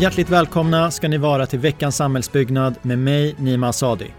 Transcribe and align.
Hjärtligt 0.00 0.30
välkomna 0.30 0.90
ska 0.90 1.08
ni 1.08 1.18
vara 1.18 1.46
till 1.46 1.58
veckans 1.58 1.96
samhällsbyggnad 1.96 2.74
med 2.82 2.98
mig, 2.98 3.34
Nima 3.38 3.68
Asadi. 3.68 4.14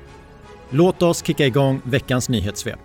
Låt 0.70 1.02
oss 1.02 1.26
kicka 1.26 1.46
igång 1.46 1.82
veckans 1.84 2.30
nyhetssvep. 2.30 2.80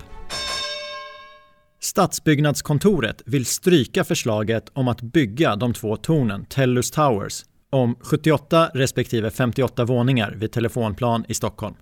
Stadsbyggnadskontoret 1.80 3.22
vill 3.26 3.46
stryka 3.46 4.04
förslaget 4.04 4.70
om 4.72 4.88
att 4.88 5.00
bygga 5.00 5.56
de 5.56 5.72
två 5.72 5.96
tornen 5.96 6.44
Tellus 6.44 6.90
Towers 6.90 7.44
om 7.70 7.96
78 8.00 8.70
respektive 8.74 9.30
58 9.30 9.84
våningar 9.84 10.34
vid 10.36 10.52
Telefonplan 10.52 11.24
i 11.28 11.34
Stockholm. 11.34 11.74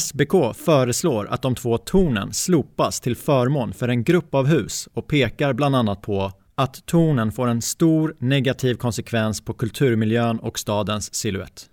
SBK 0.00 0.56
föreslår 0.56 1.26
att 1.26 1.42
de 1.42 1.54
två 1.54 1.78
tornen 1.78 2.32
slopas 2.32 3.00
till 3.00 3.16
förmån 3.16 3.72
för 3.72 3.88
en 3.88 4.04
grupp 4.04 4.34
av 4.34 4.46
hus 4.46 4.88
och 4.94 5.06
pekar 5.06 5.52
bland 5.52 5.76
annat 5.76 6.02
på 6.02 6.32
att 6.58 6.86
tornen 6.86 7.32
får 7.32 7.48
en 7.48 7.62
stor 7.62 8.16
negativ 8.18 8.74
konsekvens 8.74 9.40
på 9.40 9.54
kulturmiljön 9.54 10.38
och 10.38 10.58
stadens 10.58 11.14
siluett. 11.14 11.70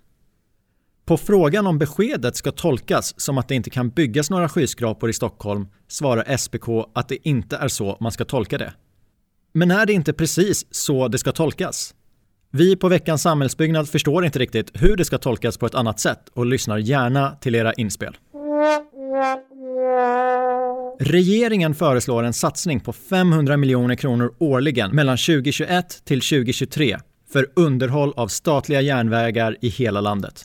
På 1.04 1.16
frågan 1.16 1.66
om 1.66 1.78
beskedet 1.78 2.36
ska 2.36 2.52
tolkas 2.52 3.20
som 3.20 3.38
att 3.38 3.48
det 3.48 3.54
inte 3.54 3.70
kan 3.70 3.90
byggas 3.90 4.30
några 4.30 4.48
skyskrapor 4.48 5.10
i 5.10 5.12
Stockholm 5.12 5.66
svarar 5.88 6.36
SPK 6.36 6.90
att 6.94 7.08
det 7.08 7.28
inte 7.28 7.56
är 7.56 7.68
så 7.68 7.96
man 8.00 8.12
ska 8.12 8.24
tolka 8.24 8.58
det. 8.58 8.74
Men 9.52 9.70
är 9.70 9.86
det 9.86 9.92
inte 9.92 10.12
precis 10.12 10.66
så 10.70 11.08
det 11.08 11.18
ska 11.18 11.32
tolkas? 11.32 11.94
Vi 12.50 12.76
på 12.76 12.88
veckans 12.88 13.22
samhällsbyggnad 13.22 13.88
förstår 13.88 14.24
inte 14.24 14.38
riktigt 14.38 14.70
hur 14.74 14.96
det 14.96 15.04
ska 15.04 15.18
tolkas 15.18 15.58
på 15.58 15.66
ett 15.66 15.74
annat 15.74 16.00
sätt 16.00 16.28
och 16.32 16.46
lyssnar 16.46 16.78
gärna 16.78 17.30
till 17.30 17.54
era 17.54 17.72
inspel. 17.72 18.16
Regeringen 21.00 21.74
föreslår 21.74 22.22
en 22.22 22.32
satsning 22.32 22.80
på 22.80 22.92
500 22.92 23.56
miljoner 23.56 23.94
kronor 23.94 24.34
årligen 24.38 24.90
mellan 24.90 25.16
2021 25.16 26.04
till 26.04 26.20
2023 26.20 26.98
för 27.32 27.46
underhåll 27.56 28.12
av 28.16 28.28
statliga 28.28 28.80
järnvägar 28.80 29.56
i 29.60 29.68
hela 29.68 30.00
landet. 30.00 30.44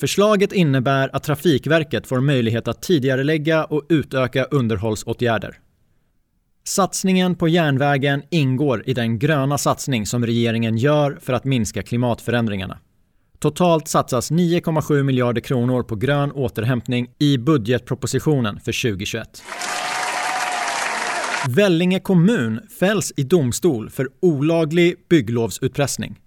Förslaget 0.00 0.52
innebär 0.52 1.10
att 1.12 1.22
Trafikverket 1.22 2.06
får 2.06 2.20
möjlighet 2.20 2.68
att 2.68 2.82
tidigarelägga 2.82 3.64
och 3.64 3.82
utöka 3.88 4.44
underhållsåtgärder. 4.44 5.58
Satsningen 6.64 7.34
på 7.34 7.48
järnvägen 7.48 8.22
ingår 8.30 8.82
i 8.86 8.94
den 8.94 9.18
gröna 9.18 9.58
satsning 9.58 10.06
som 10.06 10.26
regeringen 10.26 10.76
gör 10.76 11.18
för 11.20 11.32
att 11.32 11.44
minska 11.44 11.82
klimatförändringarna. 11.82 12.78
Totalt 13.44 13.88
satsas 13.88 14.30
9,7 14.30 15.02
miljarder 15.02 15.40
kronor 15.40 15.82
på 15.82 15.96
grön 15.96 16.32
återhämtning 16.32 17.10
i 17.18 17.38
budgetpropositionen 17.38 18.60
för 18.60 18.90
2021. 18.90 19.42
Vellinge 21.48 22.00
kommun 22.00 22.60
fälls 22.78 23.12
i 23.16 23.22
domstol 23.22 23.90
för 23.90 24.08
olaglig 24.20 24.94
bygglovsutpressning. 25.08 26.20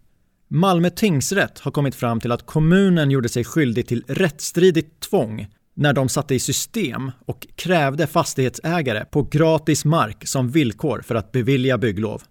Malmö 0.50 0.90
tingsrätt 0.90 1.60
har 1.60 1.72
kommit 1.72 1.96
fram 1.96 2.20
till 2.20 2.32
att 2.32 2.46
kommunen 2.46 3.12
gjorde 3.12 3.30
sig 3.30 3.44
skyldig 3.44 3.88
till 3.88 4.04
rättsstridigt 4.08 5.00
tvång 5.00 5.48
när 5.76 5.94
de 5.94 6.10
satte 6.10 6.36
i 6.36 6.40
system 6.40 7.12
och 7.26 7.48
krävde 7.56 8.08
fastighetsägare 8.08 9.06
på 9.06 9.24
gratis 9.24 9.86
mark 9.86 10.28
som 10.28 10.50
villkor 10.50 11.02
för 11.02 11.16
att 11.16 11.32
bevilja 11.32 11.78
bygglov. 11.78 12.22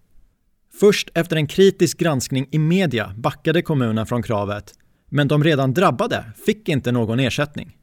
Först 0.80 1.10
efter 1.14 1.36
en 1.36 1.46
kritisk 1.46 1.98
granskning 1.98 2.48
i 2.50 2.58
media 2.58 3.14
backade 3.16 3.62
kommunen 3.62 4.06
från 4.06 4.22
kravet, 4.22 4.72
men 5.10 5.28
de 5.28 5.44
redan 5.44 5.74
drabbade 5.74 6.24
fick 6.46 6.68
inte 6.68 6.92
någon 6.92 7.20
ersättning. 7.20 7.76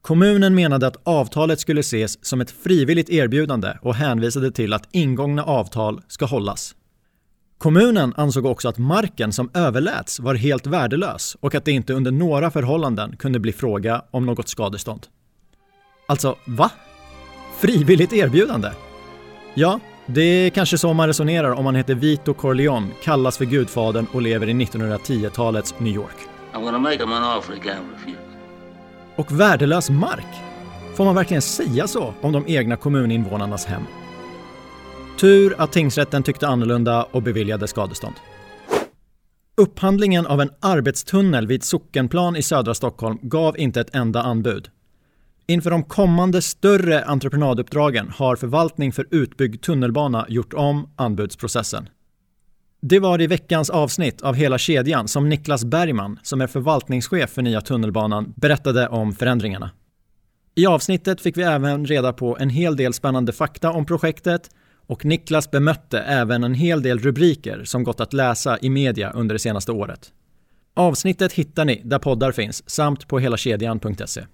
Kommunen 0.00 0.54
menade 0.54 0.86
att 0.86 0.96
avtalet 1.04 1.60
skulle 1.60 1.80
ses 1.80 2.24
som 2.24 2.40
ett 2.40 2.50
frivilligt 2.50 3.10
erbjudande 3.10 3.68
och 3.82 3.94
hänvisade 3.94 4.50
till 4.50 4.72
att 4.72 4.88
ingångna 4.92 5.44
avtal 5.44 6.00
ska 6.08 6.24
hållas. 6.24 6.74
Kommunen 7.58 8.14
ansåg 8.16 8.46
också 8.46 8.68
att 8.68 8.78
marken 8.78 9.32
som 9.32 9.50
överläts 9.54 10.20
var 10.20 10.34
helt 10.34 10.66
värdelös 10.66 11.36
och 11.40 11.54
att 11.54 11.64
det 11.64 11.72
inte 11.72 11.92
under 11.92 12.10
några 12.10 12.50
förhållanden 12.50 13.16
kunde 13.16 13.38
bli 13.38 13.52
fråga 13.52 14.04
om 14.10 14.26
något 14.26 14.48
skadestånd. 14.48 15.06
Alltså, 16.08 16.36
va? 16.44 16.70
Frivilligt 17.58 18.12
erbjudande? 18.12 18.68
Ja, 19.54 19.80
det 20.06 20.22
är 20.22 20.50
kanske 20.50 20.78
så 20.78 20.92
man 20.92 21.06
resonerar 21.06 21.50
om 21.50 21.64
man 21.64 21.74
heter 21.74 21.94
Vito 21.94 22.34
Corleone, 22.34 22.88
kallas 23.02 23.38
för 23.38 23.44
Gudfadern 23.44 24.06
och 24.12 24.22
lever 24.22 24.48
i 24.48 24.52
1910-talets 24.52 25.74
New 25.78 25.94
York. 25.94 26.16
Och 29.16 29.40
värdelös 29.40 29.90
mark? 29.90 30.26
Får 30.94 31.04
man 31.04 31.14
verkligen 31.14 31.42
säga 31.42 31.86
så 31.86 32.14
om 32.20 32.32
de 32.32 32.44
egna 32.46 32.76
kommuninvånarnas 32.76 33.66
hem? 33.66 33.82
Tur 35.20 35.54
att 35.58 35.72
tingsrätten 35.72 36.22
tyckte 36.22 36.48
annorlunda 36.48 37.06
och 37.10 37.22
beviljade 37.22 37.68
skadestånd. 37.68 38.14
Upphandlingen 39.56 40.26
av 40.26 40.40
en 40.40 40.50
arbetstunnel 40.60 41.46
vid 41.46 41.64
Sockenplan 41.64 42.36
i 42.36 42.42
södra 42.42 42.74
Stockholm 42.74 43.18
gav 43.22 43.58
inte 43.58 43.80
ett 43.80 43.94
enda 43.94 44.22
anbud. 44.22 44.68
Inför 45.46 45.70
de 45.70 45.82
kommande 45.82 46.42
större 46.42 47.04
entreprenaduppdragen 47.04 48.10
har 48.10 48.36
förvaltning 48.36 48.92
för 48.92 49.06
utbyggd 49.10 49.62
tunnelbana 49.62 50.26
gjort 50.28 50.54
om 50.54 50.90
anbudsprocessen. 50.96 51.88
Det 52.80 52.98
var 52.98 53.20
i 53.20 53.26
veckans 53.26 53.70
avsnitt 53.70 54.22
av 54.22 54.34
Hela 54.34 54.58
kedjan 54.58 55.08
som 55.08 55.28
Niklas 55.28 55.64
Bergman, 55.64 56.18
som 56.22 56.40
är 56.40 56.46
förvaltningschef 56.46 57.30
för 57.30 57.42
nya 57.42 57.60
tunnelbanan, 57.60 58.34
berättade 58.36 58.88
om 58.88 59.12
förändringarna. 59.12 59.70
I 60.54 60.66
avsnittet 60.66 61.20
fick 61.20 61.36
vi 61.36 61.42
även 61.42 61.86
reda 61.86 62.12
på 62.12 62.36
en 62.40 62.50
hel 62.50 62.76
del 62.76 62.92
spännande 62.92 63.32
fakta 63.32 63.70
om 63.70 63.86
projektet 63.86 64.50
och 64.86 65.04
Niklas 65.04 65.50
bemötte 65.50 66.00
även 66.00 66.44
en 66.44 66.54
hel 66.54 66.82
del 66.82 66.98
rubriker 66.98 67.64
som 67.64 67.84
gått 67.84 68.00
att 68.00 68.12
läsa 68.12 68.58
i 68.58 68.70
media 68.70 69.10
under 69.10 69.34
det 69.34 69.38
senaste 69.38 69.72
året. 69.72 70.12
Avsnittet 70.74 71.32
hittar 71.32 71.64
ni 71.64 71.82
där 71.84 71.98
poddar 71.98 72.32
finns 72.32 72.70
samt 72.70 73.08
på 73.08 73.18
helakedjan.se. 73.18 74.24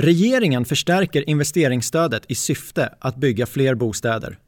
Regeringen 0.00 0.64
förstärker 0.64 1.30
investeringsstödet 1.30 2.22
i 2.28 2.34
syfte 2.34 2.94
att 3.00 3.16
bygga 3.16 3.46
fler 3.46 3.74
bostäder. 3.74 4.38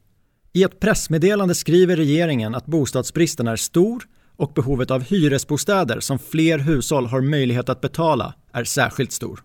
I 0.53 0.63
ett 0.63 0.79
pressmeddelande 0.79 1.55
skriver 1.55 1.95
regeringen 1.95 2.55
att 2.55 2.65
bostadsbristen 2.65 3.47
är 3.47 3.55
stor 3.55 4.03
och 4.35 4.53
behovet 4.53 4.91
av 4.91 5.03
hyresbostäder 5.03 5.99
som 5.99 6.19
fler 6.19 6.59
hushåll 6.59 7.05
har 7.05 7.21
möjlighet 7.21 7.69
att 7.69 7.81
betala 7.81 8.33
är 8.51 8.63
särskilt 8.63 9.11
stor. 9.11 9.43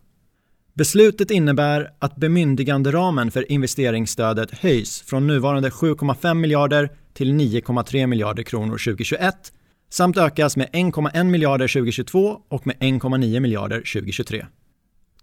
Beslutet 0.75 1.31
innebär 1.31 1.91
att 1.99 2.17
bemyndiganderamen 2.17 3.31
för 3.31 3.53
investeringsstödet 3.53 4.51
höjs 4.51 5.03
från 5.03 5.27
nuvarande 5.27 5.69
7,5 5.69 6.35
miljarder 6.35 6.91
till 7.15 7.33
9,3 7.33 8.07
miljarder 8.07 8.43
kronor 8.43 8.79
2021 8.79 9.53
samt 9.91 10.17
ökas 10.17 10.57
med 10.57 10.69
1,1 10.73 11.25
miljarder 11.25 11.69
2022 11.69 12.41
och 12.49 12.67
med 12.67 12.77
1,9 12.77 13.41
miljarder 13.41 13.79
2023. 13.79 14.47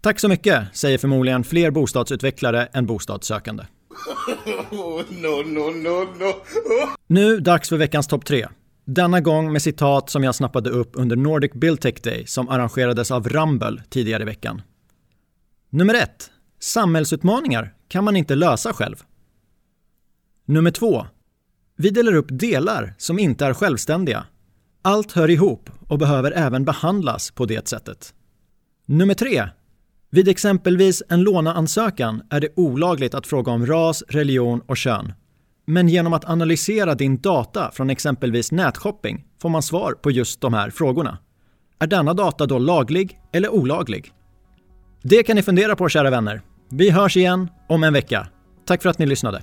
Tack 0.04 0.20
så 0.20 0.28
mycket, 0.28 0.64
säger 0.72 0.98
förmodligen 0.98 1.44
fler 1.44 1.70
bostadsutvecklare 1.70 2.66
än 2.66 2.86
bostadssökande. 2.86 3.64
no, 4.70 5.02
no, 5.10 5.70
no, 5.70 6.04
no. 6.18 6.34
Nu 7.06 7.40
dags 7.40 7.68
för 7.68 7.76
veckans 7.76 8.06
topp 8.06 8.24
tre. 8.24 8.48
Denna 8.84 9.20
gång 9.20 9.52
med 9.52 9.62
citat 9.62 10.10
som 10.10 10.24
jag 10.24 10.34
snappade 10.34 10.70
upp 10.70 10.90
under 10.94 11.16
Nordic 11.16 11.52
Buildtech 11.52 11.94
Day 12.02 12.26
som 12.26 12.48
arrangerades 12.48 13.10
av 13.10 13.28
Rumble 13.28 13.82
tidigare 13.90 14.22
i 14.22 14.26
veckan. 14.26 14.62
Nummer 15.70 15.94
ett. 15.94 16.30
Samhällsutmaningar 16.60 17.74
kan 17.88 18.04
man 18.04 18.16
inte 18.16 18.34
lösa 18.34 18.72
själv. 18.72 18.96
Nummer 20.44 20.70
två. 20.70 21.06
Vi 21.76 21.90
delar 21.90 22.14
upp 22.14 22.28
delar 22.30 22.94
som 22.98 23.18
inte 23.18 23.46
är 23.46 23.54
självständiga. 23.54 24.26
Allt 24.82 25.12
hör 25.12 25.30
ihop 25.30 25.70
och 25.88 25.98
behöver 25.98 26.32
även 26.32 26.64
behandlas 26.64 27.30
på 27.30 27.46
det 27.46 27.68
sättet. 27.68 28.14
Nummer 28.86 29.14
tre. 29.14 29.48
Vid 30.14 30.28
exempelvis 30.28 31.02
en 31.08 31.22
låneansökan 31.22 32.22
är 32.30 32.40
det 32.40 32.48
olagligt 32.56 33.14
att 33.14 33.26
fråga 33.26 33.52
om 33.52 33.66
ras, 33.66 34.02
religion 34.08 34.60
och 34.66 34.76
kön. 34.76 35.12
Men 35.66 35.88
genom 35.88 36.12
att 36.12 36.24
analysera 36.24 36.94
din 36.94 37.20
data 37.20 37.70
från 37.70 37.90
exempelvis 37.90 38.52
nätshopping 38.52 39.24
får 39.42 39.48
man 39.48 39.62
svar 39.62 39.92
på 39.92 40.10
just 40.10 40.40
de 40.40 40.54
här 40.54 40.70
frågorna. 40.70 41.18
Är 41.78 41.86
denna 41.86 42.14
data 42.14 42.46
då 42.46 42.58
laglig 42.58 43.18
eller 43.32 43.54
olaglig? 43.54 44.12
Det 45.02 45.22
kan 45.22 45.36
ni 45.36 45.42
fundera 45.42 45.76
på 45.76 45.88
kära 45.88 46.10
vänner. 46.10 46.42
Vi 46.70 46.90
hörs 46.90 47.16
igen 47.16 47.48
om 47.68 47.84
en 47.84 47.92
vecka. 47.92 48.28
Tack 48.66 48.82
för 48.82 48.88
att 48.90 48.98
ni 48.98 49.06
lyssnade. 49.06 49.42